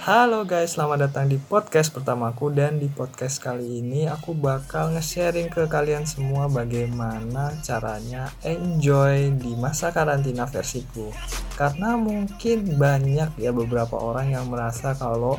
[0.00, 5.52] Halo guys, selamat datang di podcast pertamaku dan di podcast kali ini aku bakal nge-sharing
[5.52, 11.12] ke kalian semua bagaimana caranya enjoy di masa karantina versiku.
[11.52, 15.36] Karena mungkin banyak ya beberapa orang yang merasa kalau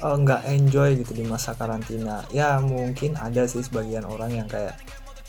[0.00, 2.24] uh, nggak enjoy gitu di masa karantina.
[2.32, 4.80] Ya mungkin ada sih sebagian orang yang kayak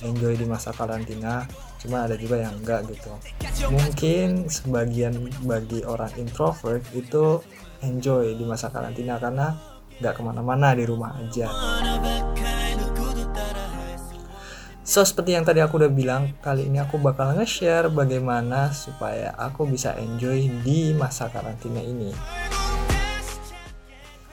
[0.04, 1.44] enjoy di masa karantina
[1.80, 3.12] cuma ada juga yang enggak gitu
[3.72, 7.40] mungkin sebagian bagi orang introvert itu
[7.84, 9.56] enjoy di masa karantina karena
[10.00, 11.48] nggak ke mana-mana di rumah aja
[14.90, 19.70] So seperti yang tadi aku udah bilang, kali ini aku bakal nge-share bagaimana supaya aku
[19.70, 22.10] bisa enjoy di masa karantina ini.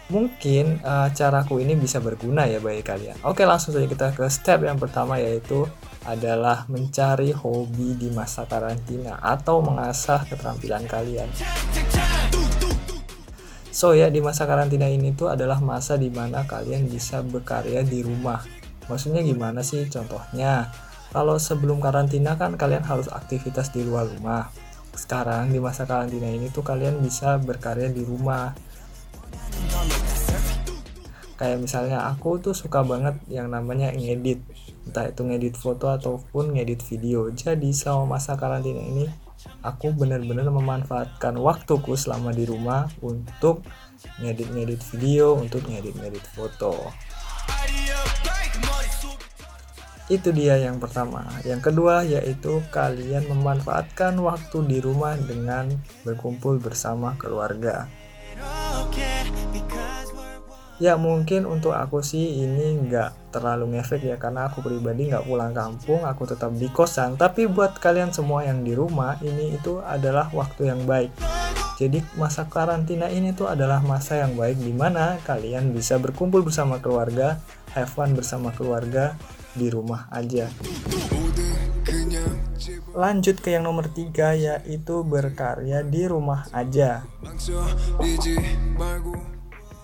[0.06, 3.18] Mungkin uh, caraku ini bisa berguna ya bagi kalian.
[3.26, 5.66] Oke, langsung saja kita ke step yang pertama yaitu
[6.06, 11.26] adalah mencari hobi di masa karantina atau mengasah keterampilan kalian.
[13.76, 18.00] So ya di masa karantina ini tuh adalah masa di mana kalian bisa berkarya di
[18.00, 18.40] rumah.
[18.88, 20.70] Maksudnya gimana sih contohnya?
[21.10, 24.48] Kalau sebelum karantina kan kalian harus aktivitas di luar rumah.
[24.96, 28.54] Sekarang di masa karantina ini tuh kalian bisa berkarya di rumah.
[31.36, 34.40] Kayak misalnya aku tuh suka banget yang namanya ngedit.
[34.88, 37.28] Entah itu ngedit foto ataupun ngedit video.
[37.28, 39.04] Jadi selama masa karantina ini
[39.60, 43.60] aku benar-benar memanfaatkan waktuku selama di rumah untuk
[44.24, 46.88] ngedit-ngedit video, untuk ngedit-ngedit foto.
[50.06, 51.26] Itu dia yang pertama.
[51.42, 55.68] Yang kedua yaitu kalian memanfaatkan waktu di rumah dengan
[56.06, 57.90] berkumpul bersama keluarga.
[60.76, 65.56] Ya mungkin untuk aku sih ini nggak terlalu ngefek ya karena aku pribadi nggak pulang
[65.56, 67.16] kampung, aku tetap di kosan.
[67.16, 71.16] Tapi buat kalian semua yang di rumah ini itu adalah waktu yang baik.
[71.76, 76.80] Jadi masa karantina ini tuh adalah masa yang baik di mana kalian bisa berkumpul bersama
[76.80, 77.40] keluarga,
[77.72, 79.16] have fun bersama keluarga
[79.56, 80.48] di rumah aja.
[82.96, 87.04] Lanjut ke yang nomor tiga yaitu berkarya di rumah aja.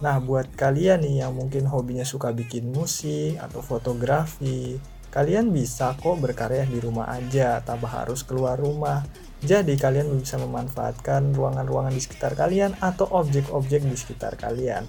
[0.02, 4.74] Nah, buat kalian nih yang mungkin hobinya suka bikin musik atau fotografi,
[5.14, 9.06] kalian bisa kok berkarya di rumah aja tanpa harus keluar rumah.
[9.46, 14.82] Jadi kalian bisa memanfaatkan ruangan-ruangan di sekitar kalian atau objek-objek di sekitar kalian.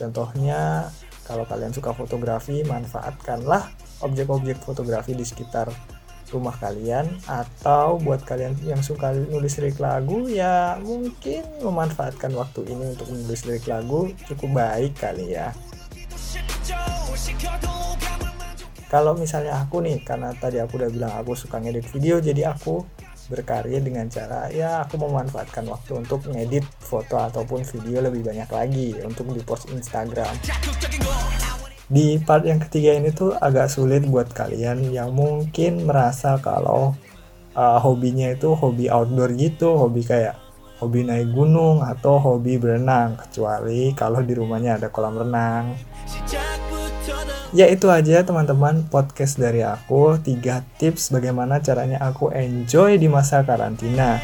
[0.00, 0.88] Contohnya,
[1.28, 3.68] kalau kalian suka fotografi, manfaatkanlah
[4.00, 5.68] objek-objek fotografi di sekitar
[6.34, 12.98] rumah kalian atau buat kalian yang suka nulis lirik lagu ya mungkin memanfaatkan waktu ini
[12.98, 15.54] untuk menulis lirik lagu cukup baik kali ya.
[18.90, 22.82] Kalau misalnya aku nih karena tadi aku udah bilang aku suka ngedit video jadi aku
[23.28, 28.88] berkarya dengan cara ya aku memanfaatkan waktu untuk ngedit foto ataupun video lebih banyak lagi
[29.00, 30.36] untuk di post Instagram
[31.84, 36.96] di part yang ketiga ini tuh agak sulit buat kalian yang mungkin merasa kalau
[37.52, 40.40] uh, hobinya itu hobi outdoor gitu, hobi kayak
[40.80, 45.76] hobi naik gunung atau hobi berenang, kecuali kalau di rumahnya ada kolam renang.
[47.54, 53.46] Ya itu aja teman-teman podcast dari aku 3 tips bagaimana caranya aku enjoy di masa
[53.46, 54.18] karantina.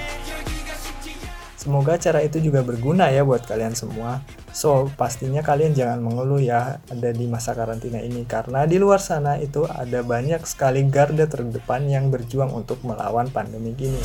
[1.54, 4.24] Semoga cara itu juga berguna ya buat kalian semua.
[4.50, 9.38] So, pastinya kalian jangan mengeluh ya ada di masa karantina ini karena di luar sana
[9.38, 14.02] itu ada banyak sekali garda terdepan yang berjuang untuk melawan pandemi ini.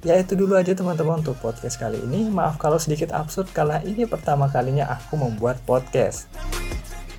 [0.00, 2.32] Ya itu dulu aja teman-teman untuk podcast kali ini.
[2.32, 6.24] Maaf kalau sedikit absurd karena ini pertama kalinya aku membuat podcast.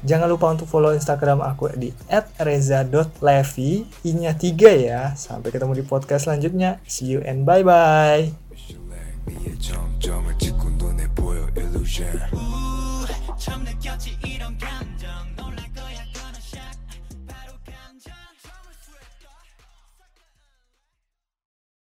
[0.01, 1.93] Jangan lupa untuk follow Instagram aku di
[2.41, 5.13] @reza.levi, i-nya 3 ya.
[5.13, 6.81] Sampai ketemu di podcast selanjutnya.
[6.89, 8.80] See you and bye-bye.
[9.25, 12.19] 위에 점점을 찍고 눈에 보여 illusion.
[13.29, 14.65] 우참 느꼈지 이런 게.